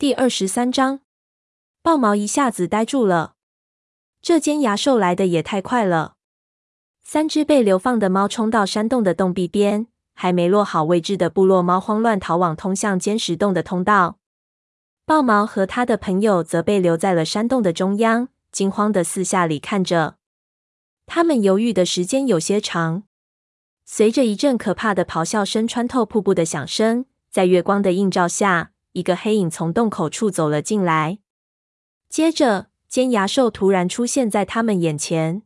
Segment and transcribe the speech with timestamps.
[0.00, 1.00] 第二十三章，
[1.82, 3.34] 豹毛一下子呆住了。
[4.22, 6.14] 这尖牙兽来的也太快了！
[7.02, 14.20] 三只被流放的猫冲到山洞的洞壁边，还没落好位置的部落猫慌乱逃往通向尖石洞的通道。
[15.04, 20.18] 豹毛和他的朋友则被留在了山洞的中央，惊慌的四下里看着。
[21.06, 23.02] 他们犹豫的时间有些长。
[23.84, 31.20] 随着一阵可怕的咆哮声穿透瀑布的响声，在月光的映照下，一个黑影从洞口处走了进来。
[32.08, 35.42] 接着，尖牙兽突然出现在他们眼前，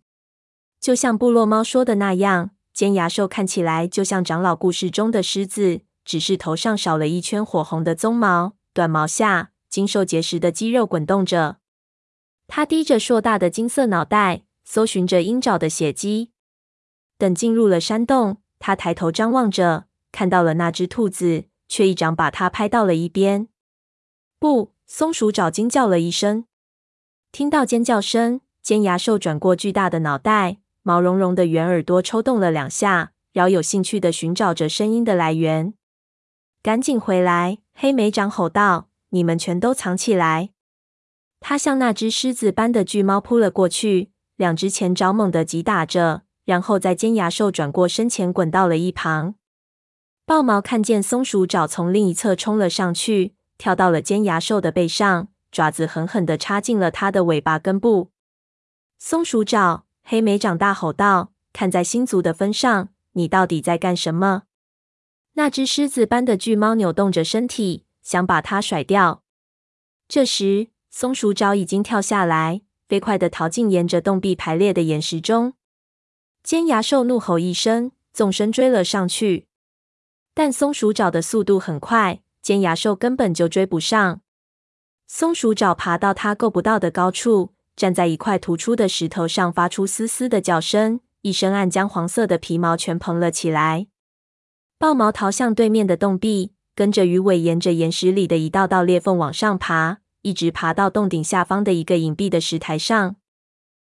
[0.81, 11.59] 就像部落猫说的那样，尖牙兽看起来就像长老故事中的狮子，只是头上少了一圈火红的鬃毛，短毛下精瘦结实的肌肉滚动着。
[12.47, 16.31] 它低着硕大的金色脑袋，搜寻着鹰爪的血迹。
[17.19, 23.49] 等进入了山洞，他抬头张望着，看到了那只兔子，却一掌把它拍到了一边。
[24.39, 24.73] 不！
[24.85, 26.45] 松鼠爪惊叫了一声。
[27.31, 35.73] 听到尖叫声，尖牙兽转过巨大的脑袋，毛茸茸的圆耳朵抽动了两下，饶有兴趣地寻找着声音的来源。
[36.63, 37.61] 赶紧回来！
[37.73, 40.51] 黑莓长吼道：“你们全都藏起来！”
[41.41, 46.25] 他向那只狮子般的巨猫扑了过去，两只前爪猛地击打着。
[46.45, 49.37] 然后在尖牙兽转过身前滚到了一旁。
[50.33, 58.11] 豹毛看见松鼠爪从另一侧冲了上去，跳到了尖牙兽的背上，爪子狠狠地插进了它的尾巴根部。
[58.99, 59.85] 松鼠爪！
[60.03, 64.45] 黑莓长大吼道：“看在星族的分上，你到底在干什么？”
[65.37, 69.23] 那只狮子般的巨猫扭动着身体，想把它甩掉。
[70.09, 75.53] 这时，松鼠爪已经跳下来，飞快地逃进沿着洞壁排列的岩石中。
[76.43, 79.49] 尖牙兽怒吼一声，纵身追了上去。
[80.35, 84.21] 但松鼠爪的速度很快，尖牙兽根本就追不上。
[85.07, 93.87] 松鼠爪爬到它够不到的高处，站在一块突出的石头上，发出嘶嘶的叫声，一身暗浆黄色的皮毛全蓬了起来。
[94.79, 103.17] 豹毛逃向对面的洞壁，跟着鱼尾沿着岩石里的一道道裂缝往上爬，一直爬到洞顶下方的一个隐蔽的石台上。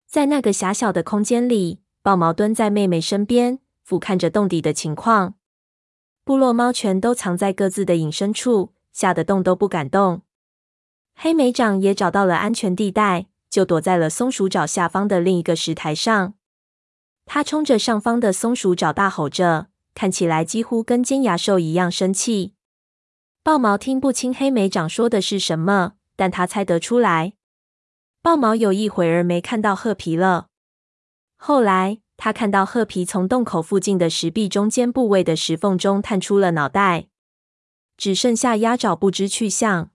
[0.06, 1.80] 在那个狭小的空间里。
[2.04, 5.34] 豹毛蹲在妹妹身边，俯瞰着洞底的情况。
[6.26, 10.24] 部落猫全都藏在各自的隐身处，吓得动都不敢动。
[11.14, 16.34] 黑莓长也找到了安全地带，就躲在了松鼠爪下方的另一个石台上。
[17.28, 22.56] 他冲着上方的松鼠爪大吼着，看起来几乎跟尖牙兽一样生气。
[23.44, 27.34] 豹毛听不清黑莓长说的是什么，但他猜得出来。
[28.24, 30.48] 豹毛有一会儿没看到褐皮了。
[31.38, 37.08] 后来，他看到褐皮从洞口附近的石壁中间部位的石缝中探出了脑袋，
[37.98, 39.92] 只剩下鸭爪不知去向。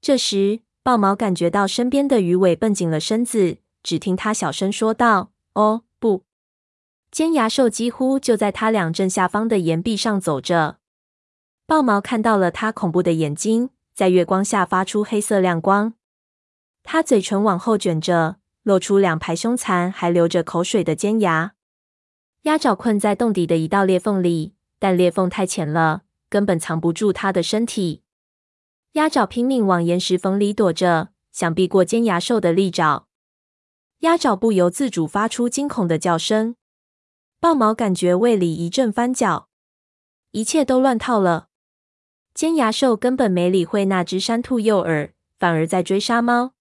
[0.00, 6.24] 这时，豹毛感觉到身边的鱼尾绷紧了身子，只听他小声说道：“哦，不！”
[7.10, 10.78] 尖牙兽几乎就在他俩正下方的岩壁上走着。
[11.66, 15.94] 豹毛看到了他恐怖的眼睛，在月光下发出黑色亮光。
[16.82, 18.36] 他嘴唇往后卷着。
[18.64, 21.54] 露出两排凶残、还流着口水的尖牙，
[22.42, 28.02] 鸭爪困在洞底的一道裂缝里，但裂缝太浅了，根本藏不住它的身体。
[28.92, 33.06] 鸭爪拼命往岩石缝里躲着，想避过尖牙兽的利爪。
[33.98, 36.56] 鸭爪不由自主发出惊恐的叫声。
[37.38, 39.48] 豹毛感觉胃里一阵翻搅，
[40.30, 41.48] 一切都乱套了。
[42.32, 46.54] 尖牙兽根本没理会那只山兔诱饵，反而在追杀猫。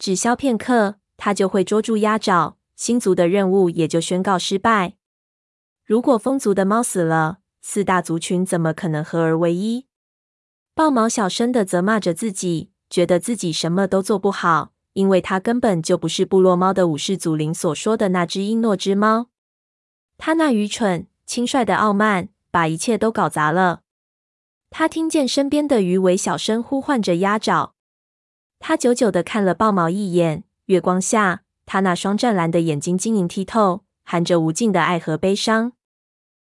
[0.00, 0.96] 只消片刻。
[1.24, 4.94] 他就会捉住鸭爪，星族的任务也就宣告失败。
[5.84, 9.86] 如果风族的猫死了，四大族群怎么可能合而为一？
[10.74, 19.28] 豹毛小声的责骂着自己，觉得自己什么都做不好，因为他根本就不是部落猫的武士祖灵所说的那只英诺之猫。
[20.18, 23.82] 他那愚蠢、轻率的傲慢，把一切都搞砸了。
[24.70, 27.74] 他听见身边的鱼尾小声呼唤着鸭爪，
[28.58, 30.42] 他久久的看了豹毛一眼。
[30.66, 35.72] 月光下，他那双湛蓝的眼睛晶莹剔透，含着无尽的爱和悲伤。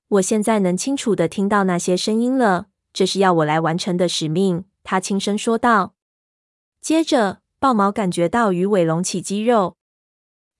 [0.07, 4.63] 我现在能清楚的听到那些声音了，这是要我来完成的使命。
[4.83, 5.93] 他轻声说道。
[6.79, 9.75] 接着，豹毛感觉到鱼尾隆起肌肉，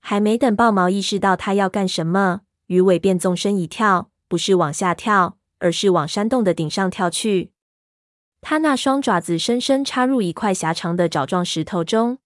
[0.00, 7.52] 还没等豹毛意识到他要干什么，鱼尾便纵身一跳，不是往下跳，而是往山洞的顶上跳去。
[8.42, 12.18] 他那双爪子深深插入一块狭长的爪状石头中。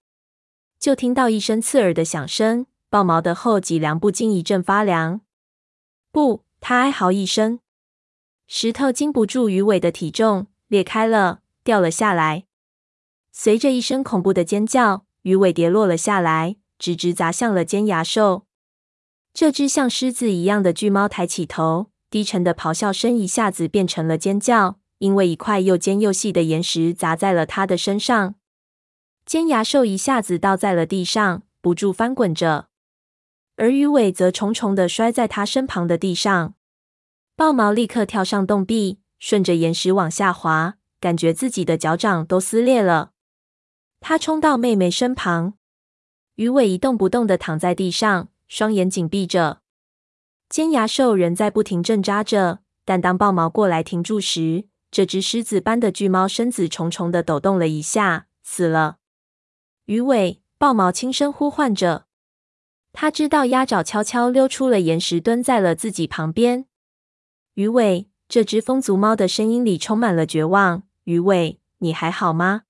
[0.82, 5.20] 就听到一声刺耳的响声，豹毛的后脊梁不禁一阵发凉。
[6.10, 7.60] 不，他哀嚎一声，
[8.48, 12.46] 石头经不住鱼尾的体重，裂开了，掉了下来。
[13.30, 18.46] 随着一声恐怖的尖叫，鱼尾跌落了下来，直直砸向了尖牙兽。
[19.32, 28.34] 这只像狮子一样的巨猫抬起头，低沉的咆哮声一下子变成了尖叫，因为一块又尖又细的岩石砸在了它的身上。
[29.32, 32.68] 尖牙兽一下子倒在了地上，不住翻滚着，
[33.56, 36.52] 而鱼尾则重重的摔在它身旁的地上。
[37.34, 43.12] 豹毛立刻跳上洞壁，顺着岩石往下滑，感觉自己的脚掌都撕裂了。
[44.00, 45.54] 他冲到妹妹身旁，
[46.34, 49.62] 鱼尾一动不动的躺在地上，双眼紧闭着。
[50.50, 58.98] 尖牙兽仍在不停挣扎着，但当豹毛过来停住时，这只狮子般的巨猫身子重重的抖动了一下，死了。
[59.86, 62.06] 鱼尾，豹毛轻声呼唤着。
[62.92, 66.66] 他知道鸭爪悄悄溜出了岩石，蹲在了自己旁边。
[67.54, 70.84] 鱼尾，这只风族猫的声音里充满了绝望。
[71.04, 72.62] 鱼尾，你还好吗？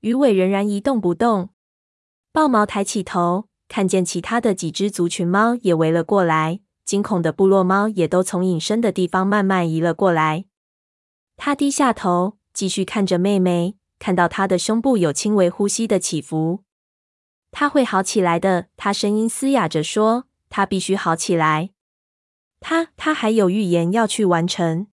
[0.00, 1.50] 鱼尾仍然一动不动。
[2.32, 10.46] 豹毛抬起头，看见其他的几只族群猫也围了过来，惊恐的部落猫也都从隐身的地方慢慢移了过来。
[11.36, 16.64] 他低下头，继续看着妹妹，看到他的胸部有轻微呼吸的起伏。
[17.52, 21.70] 他会好起来的，他声音嘶哑着说：“他必须好起来。
[22.58, 24.88] 他他还有预言要去完成。”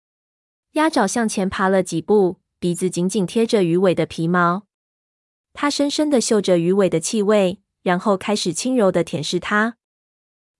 [0.72, 4.62] 鸭爪向前爬了几步，鼻子紧紧贴着鱼尾的皮毛。
[5.52, 9.76] 他深深的嗅着鱼尾的气味，然后开始轻柔的舔舐它。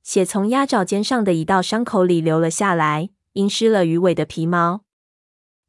[0.02, 4.84] 血从鸭爪尖上的一道伤口里流了下来，阴湿了鱼尾的皮毛。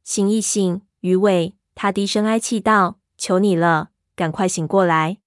[0.04, 1.54] 醒一醒，鱼尾！
[1.76, 5.18] 他低声哀泣道：“求你了，赶快醒过来。”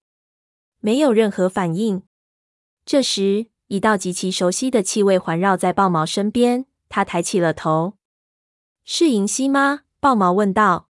[0.81, 2.01] 没有任何反应。
[2.83, 6.65] 这时，一道极其熟悉的气味环绕在豹毛身边。
[6.89, 7.93] 他抬起了头
[8.83, 10.89] ：“是银溪吗？”豹毛问道。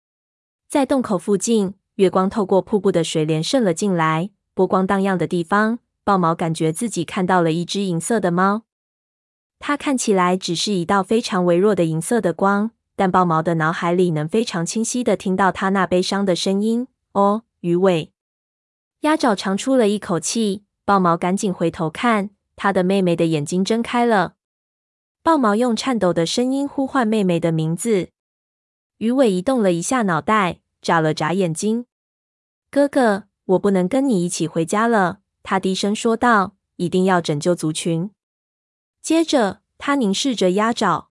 [0.68, 8.62] 在洞口附近，月光透过瀑布的水帘渗了进来，波光荡漾的地方，豹毛感觉自己看到了一只银色的猫。
[9.58, 12.70] 它看起来只是一道非常微弱的银色的光，
[13.00, 16.86] 但豹毛的脑海里能非常清晰地听到它那悲伤的声音
[17.16, 18.12] ：“哦，鱼尾。”
[19.00, 24.34] 鸭爪长出了一口气，豹毛赶紧回头看，他的妹妹的眼睛睁开了。
[25.22, 28.10] 豹毛用颤抖的声音呼唤妹妹的名字。
[28.98, 31.86] 鱼尾移动了一下脑袋，眨了眨眼睛。
[32.70, 36.56] 哥哥，我不能跟你一起回家了，他低声说道。
[36.76, 38.10] 一定要拯救族群。
[39.00, 41.09] 接着，他凝视着鸭爪。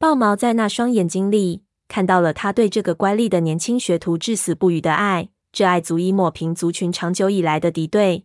[0.00, 5.28] 豹毛在那双眼睛里看到了他对这个乖戾的年轻学徒至死不渝的爱。
[5.52, 8.24] 这爱足以抹平族群长久以来的敌对。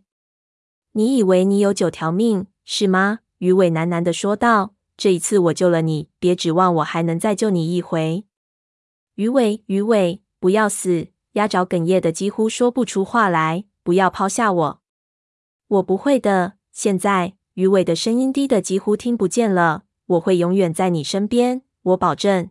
[0.92, 3.18] 你以为你有九条命，是吗？
[3.40, 4.72] 鱼尾喃喃地说道。
[4.96, 8.24] 这一次我救了你，别指望我还能再救你一回。
[9.16, 11.08] 鱼尾，鱼尾，不要死！
[11.32, 13.66] 鸭爪哽咽的几乎说不出话来。
[13.82, 14.80] 不要抛下我！
[15.68, 16.54] 我不会的。
[16.72, 19.82] 现在，鱼尾的声音低得几乎听不见了。
[20.06, 22.50] 我会永远在你身边，我保证。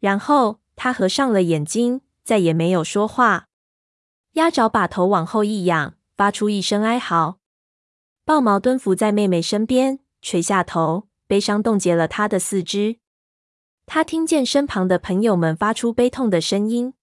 [0.00, 3.46] 然后他合上了眼睛，再也没有说话。
[4.32, 7.38] 鸭爪把头往后一仰，发出一声哀嚎。
[8.24, 12.98] 豹毛蹲伏在妹妹身边，垂下头，悲伤冻结了她的四肢。
[13.86, 16.94] 他听见身旁的朋友们发出悲痛的声音。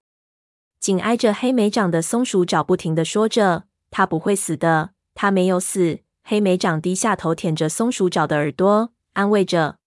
[0.80, 9.81] 紧挨着黑莓掌的松鼠爪不停的说着：“他不会死的，他没有死。”黑莓掌低下头舔着松鼠爪的耳朵，安慰着。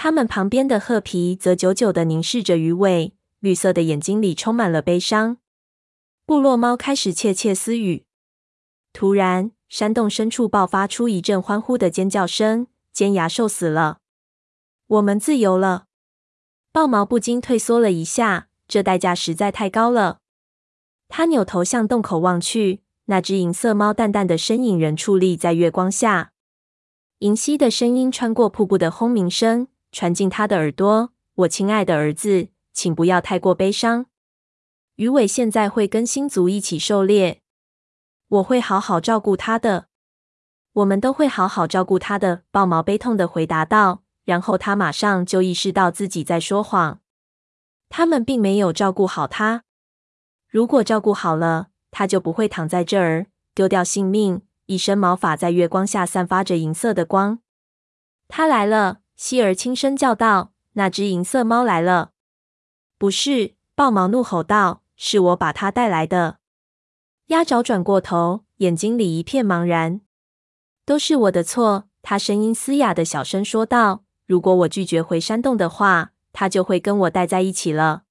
[0.00, 5.38] 他们旁边的褐皮则久久地凝视着鱼尾，绿色的眼睛里充满了悲伤。
[6.24, 8.04] 部落猫开始窃窃私语。
[8.92, 12.68] 突然，山洞深处爆发出一阵欢呼的尖叫声。
[12.92, 13.98] 尖牙兽死了，
[14.86, 15.86] 我们自由了。
[16.70, 20.20] 豹毛不禁退缩了一下，这代价实在太高了。
[21.08, 26.30] 他扭头向洞口望去，那只银色猫淡淡的身影仍矗立在月光下。
[27.18, 34.06] 银溪的声音穿过瀑布的轰鸣声，传进他的耳朵：“我亲爱的儿子，请不要太过悲伤。”
[34.96, 37.42] 鱼尾现在会跟星族一起狩猎，
[38.28, 39.86] 我会好好照顾他的。
[40.72, 42.42] 我们都会好好照顾他的。
[42.50, 47.00] 豹毛悲痛的回答道，然后他马上就意识到自己在说谎。
[47.88, 49.64] 他们并没有照顾好他。
[50.48, 54.42] 如果照顾好了，他就不会躺在这儿，丢掉性命。
[54.66, 57.38] 一身毛发在月光下散发着银色的光。
[58.28, 62.12] 他来了，希儿轻声叫道：“那只银色猫来了。”
[62.96, 64.82] 不是，豹毛怒吼道。
[65.00, 66.38] 是我把它带来的。
[67.26, 70.00] 鸭爪转过头，眼睛里一片茫然。
[70.84, 74.02] 都是我的错，他声音嘶哑的小声说道。
[74.26, 78.02] 如果我拒绝回山洞的话，他就会跟我待在一起了。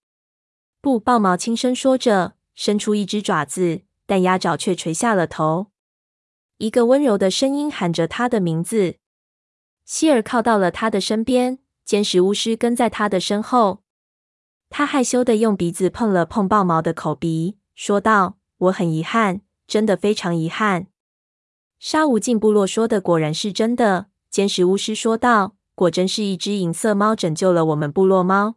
[0.80, 5.68] 不，豹毛轻声说着，伸出一只爪子，但鸭爪却垂下了头。
[6.60, 8.96] 一个温柔的声音喊着他的名字。
[9.88, 13.84] 希尔靠到了他的身边，监视巫师跟在他的身后。
[14.70, 20.88] 他害羞地用鼻子碰了碰豹毛的口鼻，说道：“我很遗憾，真的非常遗憾。”
[21.79, 28.56] 沙无尽部落说的果然是真的，监视巫师说道：“果真是一只银色猫拯救了我们部落猫。”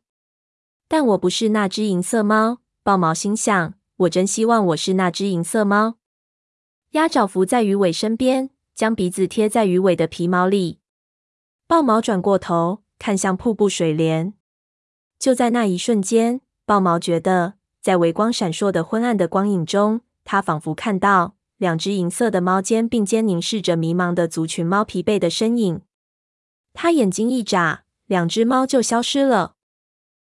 [0.88, 5.94] 但我不是那只银色猫，豹毛心想：“我真希望我是那只银色猫。”
[6.90, 10.79] 鸭爪伏在鱼尾身边，将鼻子贴在鱼尾的皮毛里。
[11.70, 14.34] 豹毛转过头，看向瀑布水帘。
[15.20, 25.82] 就在那一瞬间，豹毛觉得，在微光闪烁的昏暗的光影中，他仿佛看到两只银色的猫肩并肩凝视着迷茫的族群猫疲惫的身影。
[26.72, 29.54] 他眼睛一眨，两只猫就消失了。